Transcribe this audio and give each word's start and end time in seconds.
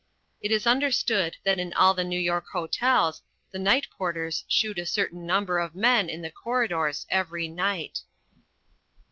It 0.41 0.51
is 0.51 0.65
understood 0.65 1.37
that 1.43 1.59
in 1.59 1.73
all 1.73 1.93
the 1.93 2.03
New 2.03 2.19
York 2.19 2.45
hotels 2.53 3.21
the 3.51 3.59
night 3.59 3.85
porters 3.95 4.45
shoot 4.47 4.79
a 4.79 4.85
certain 4.87 5.27
number 5.27 5.59
of 5.59 5.75
men 5.75 6.09
in 6.09 6.23
the 6.23 6.31
corridors 6.31 7.05
every 7.11 7.47
night. 7.47 7.99